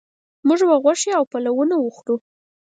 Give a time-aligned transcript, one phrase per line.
[0.47, 2.15] موږ به غوښې او پلونه وخورو